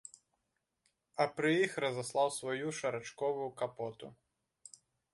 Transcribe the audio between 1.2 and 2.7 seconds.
А пры іх разаслаў сваю